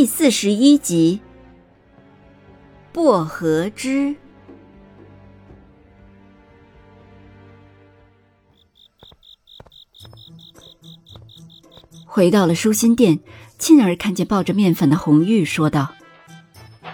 [0.00, 1.20] 第四十一集，
[2.90, 4.16] 薄荷汁。
[12.06, 13.20] 回到了舒心店，
[13.58, 15.92] 沁儿看见抱着面粉的红玉，说道：“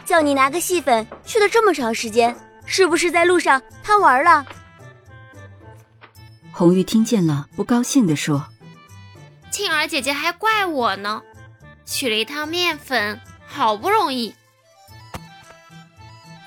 [0.05, 4.45] 叫你拿个细粉，去了这么长时间，是不是在路上贪玩了？”
[6.51, 8.49] 红玉听见了，不高兴的说
[9.53, 11.23] ：“沁儿姐姐还怪我呢。”
[11.87, 14.35] 取了一趟面粉，好不容易。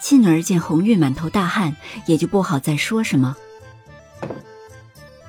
[0.02, 3.36] 沁儿见红玉满头大汗，也就不好再说什么。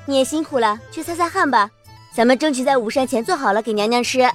[0.07, 1.71] 你也辛苦了，去擦擦汗吧。
[2.13, 4.29] 咱们争取在午膳前做好了给娘娘吃。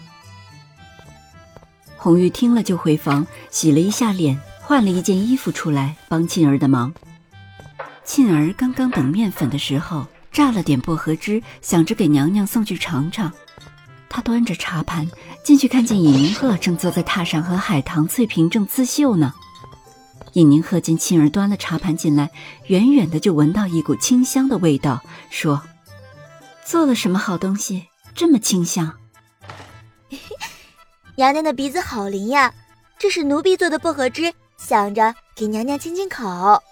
[1.98, 6.94] 红玉听了就回房洗了一下脸，换了一件衣服出来帮沁儿的忙。
[8.06, 13.34] 沁儿刚刚等面粉的时候，榨了点薄荷汁，想着给娘娘送去尝尝。
[14.16, 15.12] 他端着茶盘
[15.44, 19.34] 进去，看见尹宁鹤正坐在榻上和海棠、翠萍正刺绣呢。
[20.32, 22.32] 尹宁鹤见沁儿端了茶盘进来，
[22.68, 25.62] 远远的就闻到一股清香的味道，说
[26.64, 28.94] ：“做了什么好东西，这么清香？”
[31.18, 32.54] 娘娘的鼻子好灵呀，
[32.98, 36.64] 这是奴婢做的薄荷汁，想着给娘娘清清口。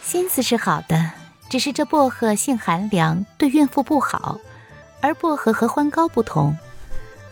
[0.00, 1.10] 心思是好的，
[1.50, 4.38] 只是这薄荷性寒凉，对孕妇不好。
[5.02, 6.56] 而薄荷和欢膏不同，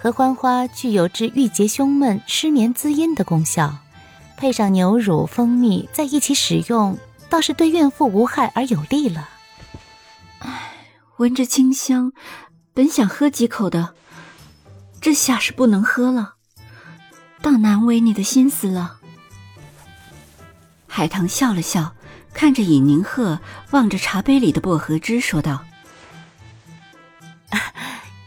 [0.03, 3.77] 合欢花具有治郁结胸闷、失眠滋阴的功效，
[4.37, 9.29] 配上牛乳、蜂蜜在一起使用，倒是对孕妇无害而有利了。
[10.41, 10.73] 唉，
[11.19, 12.13] 闻着清香，
[12.75, 13.95] 本想喝几口的，
[15.01, 16.35] 这下是不能喝了，
[17.41, 18.97] 倒难为你的心思了。
[20.89, 21.95] 海棠笑了笑，
[22.35, 23.39] 看着尹宁鹤，
[23.71, 25.65] 望着茶杯里的薄荷汁，说道。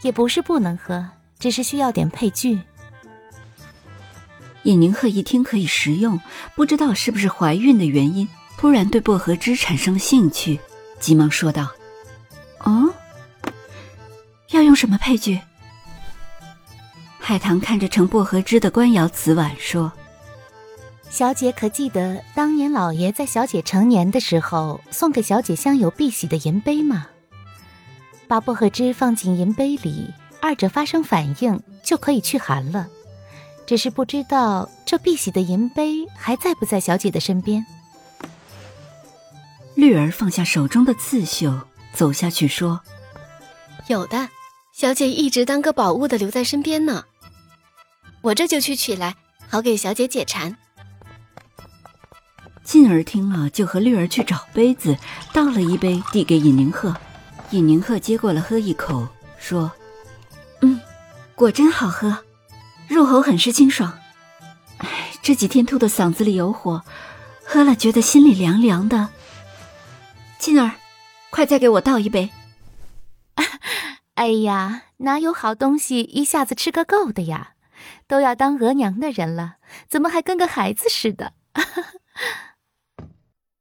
[0.04, 2.60] 也不是不能喝，只是需要点配具。
[4.64, 6.20] 尹宁鹤一听可以食用，
[6.54, 8.28] 不知道是不是怀孕的原因，
[8.58, 10.60] 突然对薄荷汁产生了兴趣，
[11.00, 11.70] 急忙说道
[12.64, 12.92] ：“哦，
[14.50, 15.40] 要用什么配具？”
[17.18, 19.90] 海棠看着盛薄荷汁的官窑瓷碗说
[21.08, 27.06] ：“小姐可记得当年老爷在小姐成年的时候送给小姐镶有碧玺的银杯吗？”
[28.28, 32.88] 把薄荷汁放进银杯里，二者发生反应就可以去寒了。
[33.66, 37.64] 只是不知道这碧玺的银杯还在不在小姐的身边。
[39.74, 41.60] 绿儿放下手中的刺绣，
[41.92, 42.80] 走下去说
[43.88, 44.28] ：“有的，
[44.72, 47.04] 小姐一直当个宝物的留在身边呢。
[48.20, 49.14] 我这就去取来，
[49.48, 50.56] 好给小姐解馋。”
[52.62, 54.96] 静儿听了，就和绿儿去找杯子，
[55.32, 56.94] 倒了一杯，递给尹宁鹤。
[57.54, 59.06] 尹宁鹤接过了，喝一口，
[59.38, 59.70] 说
[60.60, 60.80] ：“嗯，
[61.36, 62.24] 果真好喝，
[62.88, 63.96] 入喉很是清爽。
[64.78, 66.82] 哎，这几天吐的嗓子里有火，
[67.44, 69.10] 喝了觉得心里凉凉的。
[70.40, 70.72] 静儿，
[71.30, 72.32] 快再给我倒一杯。
[74.14, 77.52] ”哎呀，哪有好东西一下子吃个够的呀？
[78.08, 81.34] 都要当额娘的人了，怎么还跟个孩子似的？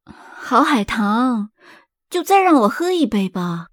[0.05, 1.51] 好海棠，
[2.09, 3.67] 就再让我喝一杯吧。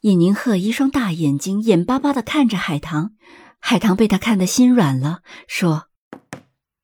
[0.00, 3.12] 尹宁鹤一双大眼睛眼巴巴的看着海棠，
[3.58, 5.88] 海棠被他看得心软了，说：“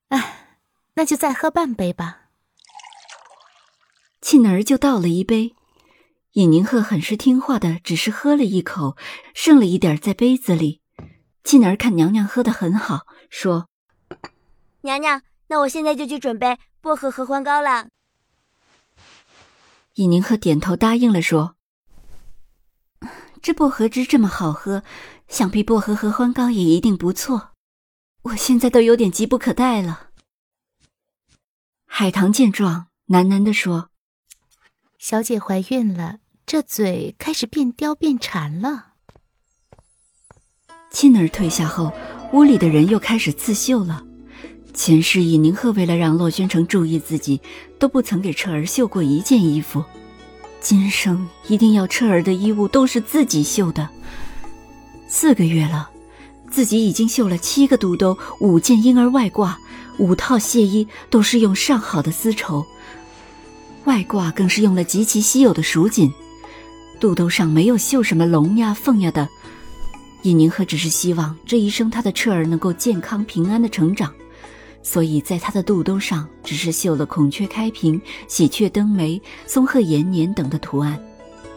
[0.08, 0.58] 哎，
[0.96, 2.24] 那就再喝半杯吧。”
[4.20, 5.54] 沁儿就倒了一杯，
[6.32, 8.98] 尹宁鹤很是听话的，只是喝了一口，
[9.32, 10.82] 剩了一点在杯子里。
[11.42, 13.70] 沁儿看娘娘喝的很好，说
[14.82, 17.88] ：“娘娘，那我现在就去准备薄荷合欢膏了。”
[19.94, 21.55] 尹宁鹤点头答应了，说。
[23.46, 24.82] 这薄荷汁这么好喝，
[25.28, 27.50] 想必薄荷合欢膏也一定不错。
[28.22, 30.08] 我现在都有点急不可待了。
[31.86, 33.90] 海棠见状，喃喃地说
[34.98, 38.94] ：“小姐怀孕了，这嘴开始变刁变馋了。”
[40.90, 41.92] 沁儿退下后，
[42.32, 44.04] 屋里的人又开始刺绣了。
[44.74, 47.40] 前世以宁鹤为了让洛宣城注意自己，
[47.78, 49.84] 都不曾给彻儿绣过一件衣服。
[50.60, 53.88] 今生一定要彻儿的衣物都是自己绣的。
[55.08, 55.88] 四个月了，
[56.50, 59.54] 自己已经绣了七个肚兜，五件婴儿外褂，
[59.98, 62.66] 五套亵衣，都是用上好的丝绸，
[63.84, 66.12] 外褂更是用了极其稀有的蜀锦。
[66.98, 69.28] 肚兜上没有绣什么龙呀、凤呀的。
[70.22, 74.12] 尹宁鹤只是希望这一生他的彻儿能够健康平安的成长，
[74.86, 80.96] 所以在他的肚兜上只是绣了孔雀开屏、喜鹊登梅、松鹤延年等的图案。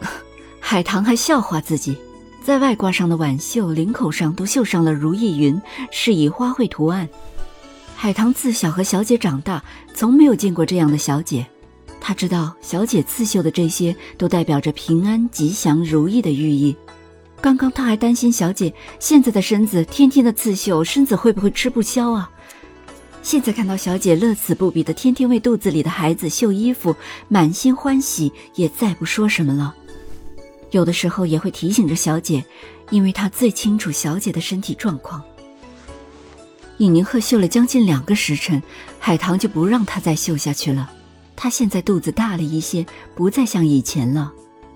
[0.58, 1.96] 海棠还笑话自己，
[2.42, 5.62] 在外褂上的挽袖、领口上都绣上了如意云，
[5.92, 7.08] 是以花卉图案。
[7.94, 9.62] 海棠自小和小姐长大，
[9.94, 11.46] 从没有见过这样的小姐。
[12.00, 16.74] 她知道小姐刺绣的这些都代表着平安、吉祥、如意的寓意。
[17.40, 22.28] 刚刚她还担心小姐现在的身子天天的刺绣，身子会不会吃不消啊？
[23.22, 26.96] 现在看到小姐乐此不疲的天天为肚子里的孩子绣衣服，
[27.28, 29.74] 满心欢喜，也再不说什么了。
[30.70, 32.44] 有的时候也会提醒着小姐，
[32.90, 35.22] 因为她最清楚小姐的身体状况。
[36.78, 38.62] 尹宁鹤绣了将近两个时辰，
[38.98, 40.90] 海棠就不让她再绣下去了。
[41.36, 44.32] 她现在肚子大了一些，不再像以前了。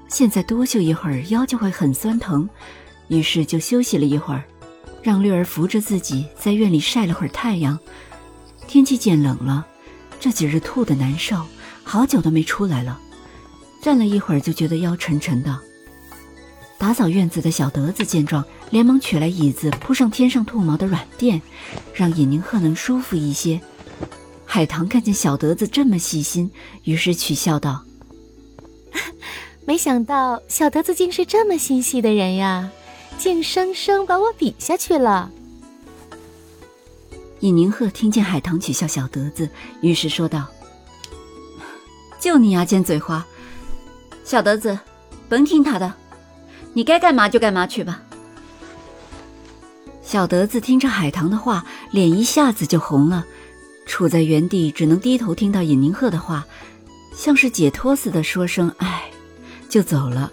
[0.09, 2.49] 现在多绣一会儿，腰就会很酸疼，
[3.09, 4.45] 于是就休息了一会儿，
[5.03, 7.79] 让绿儿扶着自己在院里晒了会儿太阳。
[8.65, 9.67] 天气渐冷了，
[10.19, 11.47] 这几日吐的难受，
[11.83, 13.01] 好久都没出来了。
[13.83, 15.59] 站了一会儿，就觉得腰沉沉的。
[16.79, 21.41] 打扫院子的小德子见状，连忙取来椅子，铺上天上兔毛的软垫，
[21.95, 23.61] 让尹宁鹤能舒服一些。
[24.45, 26.51] 海棠看见小德子这么细心，
[26.85, 27.85] 于是取笑道
[29.67, 32.71] ：“没想到小德子竟是这么心细的人呀，
[33.19, 35.31] 竟生生把我比下去了。”
[37.45, 39.47] 尹宁鹤听见海棠取笑小德子，
[39.83, 40.47] 于是说道
[42.19, 43.23] ：“就你牙尖嘴滑，
[44.25, 44.79] 小德子，
[45.29, 45.93] 甭听他的，
[46.73, 48.01] 你该干嘛就干嘛去吧。”
[50.03, 53.27] 小德子听着海棠的话，脸一下子就红了。
[53.85, 56.47] 处在原地，只能低头听到尹宁鹤的话，
[57.15, 59.11] 像是解脱似的说声“唉”，
[59.69, 60.33] 就走了。